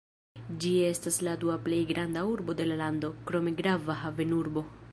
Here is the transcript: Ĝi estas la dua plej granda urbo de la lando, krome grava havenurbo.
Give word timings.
Ĝi 0.61 0.69
estas 0.85 1.19
la 1.27 1.35
dua 1.43 1.57
plej 1.67 1.81
granda 1.91 2.23
urbo 2.31 2.55
de 2.61 2.67
la 2.71 2.77
lando, 2.81 3.11
krome 3.29 3.53
grava 3.61 3.97
havenurbo. 4.05 4.65